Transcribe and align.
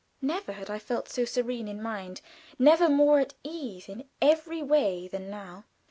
Never 0.19 0.53
had 0.53 0.67
I 0.67 0.79
felt 0.79 1.09
so 1.09 1.25
serene 1.25 1.67
in 1.67 1.79
mind, 1.79 2.21
never 2.57 2.89
more 2.89 3.19
at 3.19 3.35
ease 3.43 3.87
in 3.87 4.05
every 4.19 4.63
way, 4.63 5.07
than 5.07 5.29
now. 5.29 5.65